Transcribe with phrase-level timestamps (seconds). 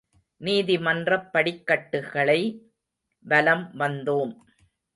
[0.41, 2.39] நீதிமன்றப் படிக்கட்டுகளை
[3.25, 4.33] வலம் வந்தோம்.